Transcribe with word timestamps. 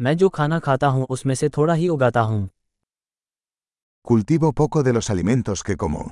मैं 0.00 0.16
जो 0.16 0.28
खाना 0.28 0.58
खाता 0.58 0.86
हूँ 0.86 1.06
उसमें 1.10 1.34
से 1.34 1.48
थोड़ा 1.48 1.74
ही 1.74 1.88
उगाता 1.88 2.20
हूँ 2.20 2.48
Cultivo 4.08 4.52
poco 4.52 4.82
de 4.82 4.92
los 4.92 5.10
alimentos 5.10 5.62
que 5.62 5.76
como. 5.76 6.02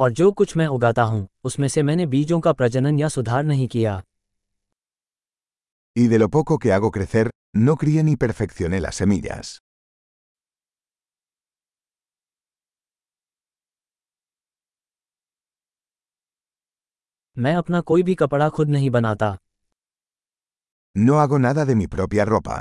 और 0.00 0.12
जो 0.12 0.30
कुछ 0.32 0.56
मैं 0.56 0.66
उगाता 0.66 1.02
हूँ 1.02 1.26
उसमें 1.44 1.66
से 1.68 1.82
मैंने 1.82 2.06
बीजों 2.06 2.40
का 2.40 2.52
प्रजनन 2.52 2.98
या 2.98 3.08
सुधार 3.08 3.44
नहीं 3.44 3.68
किया 3.68 4.02
Y 5.96 6.06
de 6.08 6.18
lo 6.18 6.28
poco 6.28 6.56
que 6.58 6.72
hago 6.72 6.90
crecer, 6.90 7.26
no 7.56 7.74
crié 7.76 8.02
ni 8.04 8.16
perfeccioné 8.16 8.80
las 8.80 8.94
semillas. 8.94 9.48
मैं 17.40 17.54
अपना 17.54 17.80
कोई 17.80 18.02
भी 18.02 18.14
कपड़ा 18.14 18.48
खुद 18.48 18.68
नहीं 18.68 18.90
बनाता 18.90 19.36
No 20.96 21.18
hago 21.18 21.38
nada 21.38 21.64
de 21.66 21.74
mi 21.74 21.86
propia 21.86 22.24
ropa. 22.26 22.56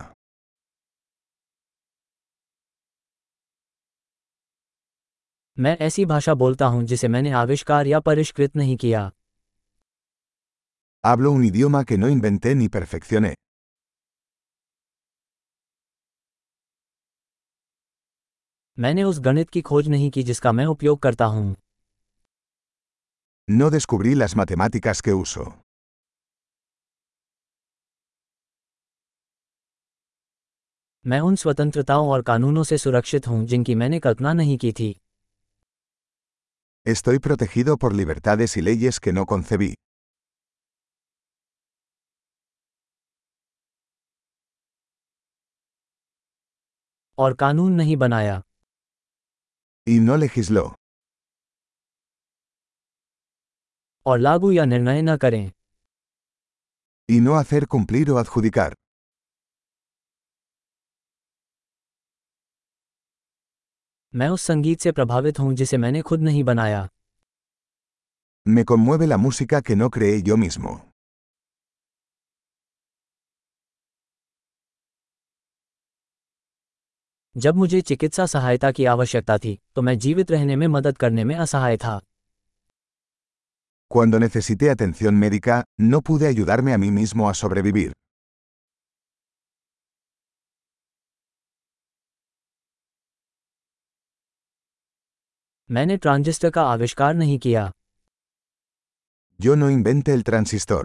मैं 5.58 5.78
ऐसी 5.78 6.06
भाषा 6.06 6.34
बोलता 6.34 6.66
हूँ 6.66 6.84
जिसे 6.84 7.08
मैंने 7.08 7.32
आविष्कार 7.32 7.88
या 7.88 8.00
परिष्कृत 8.00 8.56
नहीं 8.56 8.78
किया 8.78 9.10
Hablo 11.04 11.32
un 11.32 11.44
idioma 11.50 11.82
que 11.90 11.98
no 11.98 12.08
inventé 12.14 12.54
ni 12.62 12.68
perfeccioné. 12.70 13.34
मैंने 18.78 19.04
उस 19.04 19.20
गणित 19.20 19.50
की 19.50 19.62
खोज 19.62 19.88
नहीं 19.90 20.09
की 20.12 20.23
जिसका 20.23 20.52
मैं 20.52 20.66
उपयोग 20.66 21.00
करता 21.00 21.26
हूँ 21.26 21.56
No 23.48 23.71
descubrí 23.71 24.15
las 24.15 24.37
matemáticas 24.37 25.03
que 25.03 25.12
uso. 25.12 25.45
मैं 31.06 31.19
उन 31.20 31.34
स्वतंत्रताओं 31.37 32.09
और 32.11 32.23
कानूनों 32.23 32.62
से 32.64 32.78
सुरक्षित 32.78 33.27
हूं 33.28 33.45
जिनकी 33.47 33.75
मैंने 33.81 33.98
कल्पना 34.00 34.33
नहीं 34.33 34.59
की 34.59 34.73
थी 34.81 34.95
Estoy 36.87 37.19
protegido 37.27 37.77
por 37.83 37.91
libertades 38.00 38.56
y 38.61 38.62
leyes 38.69 38.98
que 39.05 39.12
no 39.19 39.25
concebí. 39.33 39.75
और 47.19 47.34
कानून 47.34 47.73
नहीं 47.73 47.97
बनाया 47.97 48.42
Y 49.87 49.98
no 50.09 50.17
legisló. 50.25 50.64
और 54.10 54.20
लागू 54.20 54.52
या 54.52 54.66
निर्णय 54.66 55.02
न 55.02 55.18
करें 55.18 55.52
Y 57.10 57.20
no 57.26 57.36
hacer 57.36 57.62
cumplir 57.76 58.10
o 58.14 58.18
adjudicar. 58.22 58.72
मैं 64.14 64.28
उस 64.30 64.42
संगीत 64.42 64.80
से 64.82 64.92
प्रभावित 64.92 65.40
हूँ 65.40 65.54
जिसे 65.54 65.78
मैंने 65.78 66.02
खुद 66.02 66.22
नहीं 66.22 66.44
बनाया 66.44 66.88
Me 68.46 68.64
conmueve 68.72 69.08
la 69.08 69.18
música 69.26 69.62
que 69.70 69.76
no 69.82 69.90
creé 69.98 70.14
yo 70.30 70.38
mismo. 70.44 70.78
जब 77.36 77.56
मुझे 77.56 77.82
चिकित्सा 77.82 78.26
सहायता 78.26 78.72
की 78.72 78.86
आवश्यकता 78.86 79.38
थी 79.38 79.58
तो 79.76 79.82
मैं 79.82 79.98
जीवित 80.00 80.32
रहने 80.32 80.56
में 80.56 80.68
मदद 80.68 80.98
करने 80.98 81.24
में 81.24 81.36
असहाय 81.36 81.78
था 81.78 82.00
Cuando 83.89 84.19
necesité 84.19 84.70
atención 84.70 85.14
médica, 85.19 85.64
no 85.78 86.00
pude 86.00 86.27
ayudarme 86.27 86.73
a 86.75 86.78
mí 86.78 86.91
mismo 86.91 87.28
a 87.28 87.34
sobrevivir. 87.34 87.92
मैंने 95.71 95.97
ट्रांजिस्टर 95.97 96.50
का 96.56 96.62
आविष्कार 96.72 97.15
नहीं 97.15 97.38
किया 97.47 97.71
Yo 99.44 99.55
no 99.60 99.69
inventé 99.77 100.12
el 100.16 100.22
transistor. 100.31 100.82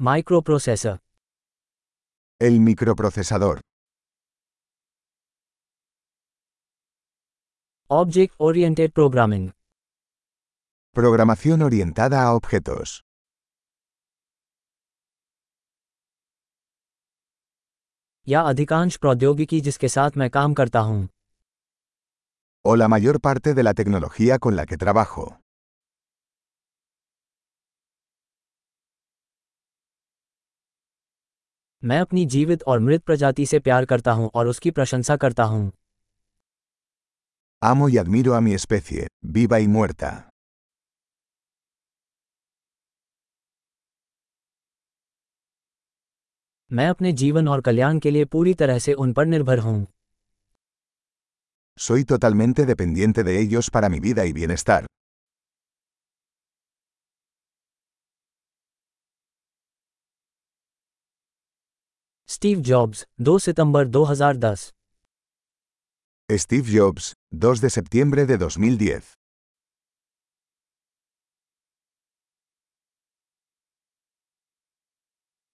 Microprocessor 0.00 0.98
El 2.40 2.58
microprocesador. 2.68 3.60
Object 7.91 8.33
oriented 8.41 8.91
programming 8.91 9.49
Programación 10.95 11.61
orientada 11.61 12.19
a 12.21 12.31
objetos. 12.37 12.93
या 18.27 18.41
अधिकांश 18.41 18.95
प्रौद्योगिकी 18.97 19.59
जिसके 19.61 19.87
साथ 19.87 20.17
मैं 20.17 20.29
काम 20.29 20.53
करता 20.53 20.79
हूँ 20.79 21.07
O 22.65 22.75
la 22.75 22.87
mayor 22.95 23.17
parte 23.27 23.53
de 23.59 23.65
la 23.67 23.73
tecnología 23.73 24.39
con 24.45 24.55
la 24.59 24.65
que 24.71 24.77
trabajo. 24.83 25.27
मैं 31.83 31.99
अपनी 31.99 32.25
जीवित 32.25 32.63
और 32.67 32.79
मृत 32.79 33.03
प्रजाति 33.03 33.45
से 33.45 33.59
प्यार 33.59 33.85
करता 33.85 34.11
हूँ 34.11 34.29
और 34.35 34.47
उसकी 34.47 34.71
प्रशंसा 34.71 35.15
करता 35.17 35.43
हूँ 35.43 35.71
Amo 37.62 37.88
y 37.88 37.98
admiro 37.98 38.34
a 38.34 38.40
mi 38.40 38.54
especie, 38.54 39.06
viva 39.22 39.60
y 39.60 39.68
muerta. 39.68 40.28
मैं 46.70 46.86
अपने 46.88 47.12
जीवन 47.12 47.48
और 47.48 47.60
कल्याण 47.60 47.98
के 47.98 48.10
लिए 48.10 48.24
पूरी 48.34 48.54
तरह 48.62 48.78
से 48.78 48.92
उन 49.04 49.12
पर 49.12 49.26
निर्भर 49.26 49.58
हूं 49.58 49.84
Soy 51.78 52.04
totalmente 52.12 52.64
dependiente 52.70 53.22
de 53.28 53.34
ellos 53.42 53.68
para 53.76 53.88
mi 53.92 54.00
vida 54.06 54.24
y 54.30 54.32
bienestar. 54.38 54.80
Steve 62.28 62.60
Jobs 62.68 63.06
2 63.28 63.38
सितंबर 63.44 63.88
2010 63.88 64.62
Steve 66.35 66.69
Jobs, 66.69 67.13
2 67.31 67.61
de 67.61 67.69
septiembre 67.69 68.25
de 68.25 68.37
2010. 68.37 69.17